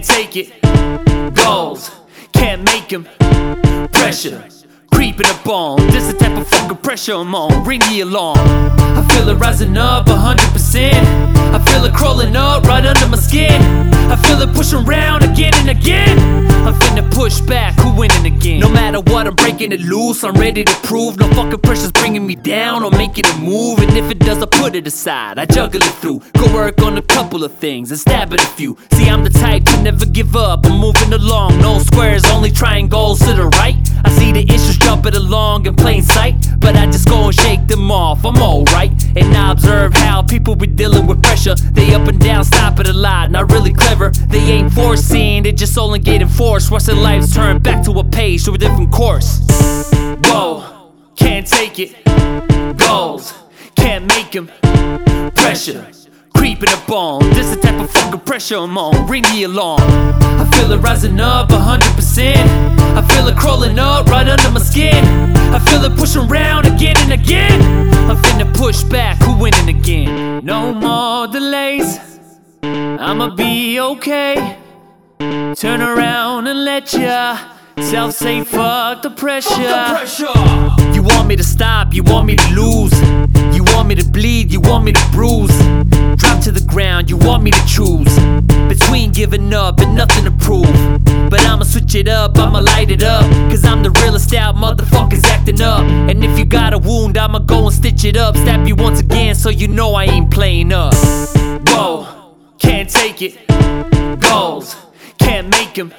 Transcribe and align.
can't 0.00 0.04
take 0.04 0.36
it. 0.36 1.34
Goals, 1.34 1.90
can't 2.32 2.62
make 2.64 2.88
them. 2.88 3.06
Pressure, 3.92 4.46
creeping 4.92 5.26
up 5.26 5.46
on. 5.46 5.86
This 5.88 6.06
the 6.06 6.18
type 6.18 6.38
of 6.38 6.46
fucking 6.48 6.78
pressure 6.78 7.14
I'm 7.14 7.34
on. 7.34 7.64
Ring 7.64 7.80
the 7.90 8.00
alarm. 8.00 8.38
I 8.38 9.06
feel 9.10 9.28
it 9.28 9.34
rising 9.34 9.76
up 9.76 10.06
100%. 10.06 10.92
I 11.54 11.58
feel 11.66 11.84
it 11.84 11.92
crawling 11.94 12.36
up 12.36 12.64
right 12.64 12.84
under 12.84 13.08
my 13.08 13.16
skin. 13.16 13.60
I 14.10 14.16
feel 14.16 14.40
it 14.40 14.54
pushing 14.54 14.86
around 14.86 14.99
winning 18.00 18.26
again? 18.34 18.60
No 18.60 18.68
matter 18.70 19.00
what, 19.00 19.26
I'm 19.26 19.34
breaking 19.34 19.72
it 19.72 19.80
loose. 19.80 20.24
I'm 20.24 20.34
ready 20.34 20.64
to 20.64 20.74
prove. 20.88 21.18
No 21.18 21.28
fucking 21.34 21.60
pressure's 21.60 21.92
bringing 21.92 22.26
me 22.26 22.34
down 22.34 22.82
or 22.82 22.90
making 22.90 23.24
it 23.26 23.38
move. 23.38 23.78
And 23.78 23.94
if 23.96 24.10
it 24.10 24.18
does, 24.18 24.42
I 24.42 24.46
put 24.46 24.74
it 24.74 24.86
aside. 24.86 25.38
I 25.38 25.44
juggle 25.44 25.82
it 25.82 25.94
through. 26.00 26.20
Go 26.38 26.52
work 26.54 26.80
on 26.80 26.96
a 26.96 27.02
couple 27.02 27.44
of 27.44 27.52
things 27.54 27.90
and 27.90 28.00
stab 28.00 28.32
at 28.32 28.42
a 28.42 28.46
few. 28.46 28.78
See, 28.92 29.08
I'm 29.08 29.22
the 29.22 29.30
type 29.30 29.64
to 29.64 29.82
never 29.82 30.06
give 30.06 30.34
up. 30.34 30.64
I'm 30.64 30.78
moving 30.78 31.12
along, 31.12 31.58
no 31.60 31.78
squares, 31.78 32.24
only 32.26 32.50
triangles 32.50 33.18
to 33.20 33.34
the 33.34 33.48
right. 33.60 33.76
I 34.04 34.10
see 34.10 34.32
the 34.32 34.44
issues 34.48 34.78
jumping 34.78 35.14
along 35.14 35.66
in 35.66 35.76
plain 35.76 36.02
sight, 36.02 36.36
but 36.58 36.74
I 36.76 36.86
just 36.86 37.06
go 37.06 37.26
and 37.26 37.34
shake 37.34 37.66
them 37.66 37.90
off. 37.90 38.24
I'm 38.24 38.38
alright, 38.38 38.92
and 39.14 39.36
I 39.36 39.52
observe 39.52 39.92
how 39.92 40.22
people 40.22 40.56
be 40.56 40.66
dealing 40.66 41.06
with 41.06 41.22
pressure. 41.22 41.54
They 44.30 44.38
ain't 44.52 44.72
foreseeing, 44.72 45.42
they 45.42 45.52
just 45.52 45.76
only 45.76 45.98
get 45.98 46.22
enforced. 46.22 46.70
Watch 46.70 46.84
their 46.84 46.96
lives 46.96 47.34
turn 47.34 47.58
back 47.58 47.84
to 47.84 47.92
a 47.98 48.04
page 48.04 48.44
to 48.44 48.52
a 48.52 48.58
different 48.58 48.92
course. 48.92 49.44
Whoa, 50.24 50.92
can't 51.16 51.46
take 51.46 51.78
it. 51.78 51.96
Goals, 52.78 53.34
can't 53.74 54.06
make 54.06 54.30
them. 54.32 54.48
Pressure, 55.34 55.86
creeping 56.34 56.68
up 56.70 56.88
on. 56.90 57.28
This 57.30 57.50
the 57.54 57.60
type 57.60 57.80
of 57.80 57.90
fucking 57.90 58.20
pressure 58.20 58.56
I'm 58.56 58.78
on. 58.78 59.08
Ring 59.08 59.22
the 59.34 59.44
alarm. 59.44 59.82
I 59.82 60.48
feel 60.54 60.70
it 60.72 60.78
rising 60.78 61.20
up 61.20 61.48
100%. 61.48 62.34
I 62.96 63.02
feel 63.08 63.26
it 63.28 63.36
crawling 63.36 63.78
up 63.78 64.06
right 64.06 64.28
under 64.28 64.50
my 64.50 64.60
skin. 64.60 65.04
I 65.52 65.58
feel 65.58 65.84
it 65.84 65.96
pushing 65.98 66.30
around 66.30 66.66
again 66.66 66.96
and 66.98 67.12
again. 67.12 67.60
I'm 68.08 68.16
finna 68.16 68.52
push 68.54 68.82
back, 68.84 69.20
who 69.22 69.36
winning 69.36 69.68
again? 69.68 70.44
No 70.44 70.72
more 70.72 71.26
delays. 71.26 72.09
I'ma 73.02 73.34
be 73.34 73.80
okay. 73.80 74.58
Turn 75.18 75.80
around 75.80 76.46
and 76.46 76.66
let 76.66 76.92
ya 76.92 77.38
self 77.80 78.12
say 78.14 78.44
fuck 78.44 79.00
the 79.00 79.08
pressure. 79.08 79.56
You 80.92 81.02
want 81.02 81.26
me 81.26 81.34
to 81.36 81.42
stop, 81.42 81.94
you 81.94 82.02
want 82.02 82.26
me 82.26 82.36
to 82.36 82.54
lose. 82.54 82.92
You 83.56 83.64
want 83.72 83.88
me 83.88 83.94
to 83.94 84.04
bleed, 84.04 84.52
you 84.52 84.60
want 84.60 84.84
me 84.84 84.92
to 84.92 85.06
bruise. 85.12 85.56
Drop 86.16 86.42
to 86.42 86.52
the 86.52 86.62
ground, 86.68 87.08
you 87.08 87.16
want 87.16 87.42
me 87.42 87.50
to 87.52 87.66
choose. 87.66 88.14
Between 88.68 89.12
giving 89.12 89.54
up 89.54 89.80
and 89.80 89.96
nothing 89.96 90.24
to 90.24 90.30
prove. 90.32 90.68
But 91.30 91.40
I'ma 91.46 91.62
switch 91.62 91.94
it 91.94 92.06
up, 92.06 92.36
I'ma 92.36 92.60
light 92.60 92.90
it 92.90 93.02
up. 93.02 93.24
Cause 93.50 93.64
I'm 93.64 93.82
the 93.82 93.92
realest 94.02 94.34
out, 94.34 94.56
motherfuckers 94.56 95.24
acting 95.24 95.62
up. 95.62 95.80
And 95.80 96.22
if 96.22 96.38
you 96.38 96.44
got 96.44 96.74
a 96.74 96.78
wound, 96.78 97.16
I'ma 97.16 97.38
go 97.38 97.64
and 97.64 97.74
stitch 97.74 98.04
it 98.04 98.18
up. 98.18 98.36
Stab 98.36 98.68
you 98.68 98.76
once 98.76 99.00
again 99.00 99.34
so 99.34 99.48
you 99.48 99.68
know 99.68 99.94
I 99.94 100.04
ain't 100.04 100.30
playing 100.30 100.74
up. 100.74 100.92
Whoa, 101.66 102.19
can't 102.80 102.88
take 102.88 103.20
it. 103.20 104.20
Goals, 104.20 104.74
can't 105.18 105.50
make 105.50 105.74
them. 105.74 105.92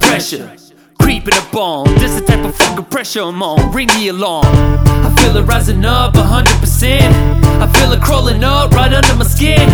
Pressure, 0.00 0.52
creeping 1.00 1.34
up 1.34 1.54
on. 1.54 1.94
This 1.94 2.18
the 2.18 2.26
type 2.26 2.44
of 2.44 2.56
fucking 2.56 2.86
pressure 2.86 3.20
I'm 3.20 3.40
on. 3.40 3.72
Ring 3.72 3.86
the 3.86 4.08
alarm. 4.08 4.44
I 4.46 5.14
feel 5.20 5.36
it 5.36 5.42
rising 5.42 5.84
up 5.84 6.14
100%. 6.14 7.02
I 7.62 7.72
feel 7.74 7.92
it 7.92 8.02
crawling 8.02 8.42
up 8.42 8.72
right 8.72 8.92
under 8.92 9.14
my 9.14 9.24
skin. 9.24 9.68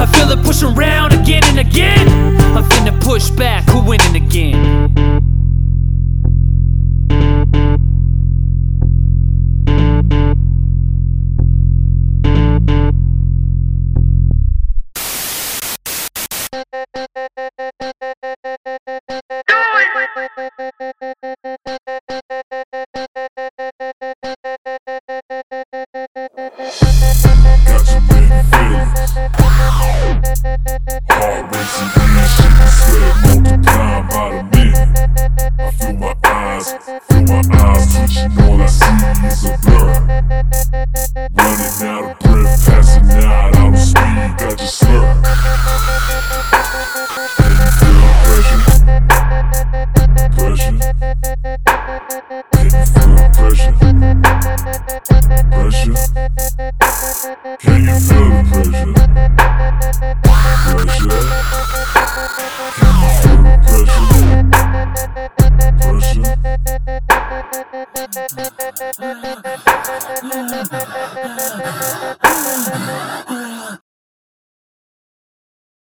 I 0.00 0.06
feel 0.06 0.30
it 0.30 0.42
pushing 0.42 0.74
around 0.74 1.12
again 1.12 1.44
and 1.44 1.58
again. 1.58 2.08
I'm 2.56 2.64
finna 2.64 2.98
push 3.02 3.28
back, 3.28 3.68
who 3.68 3.84
winning 3.84 4.16
again? 4.16 4.93
Slur. 60.94 61.44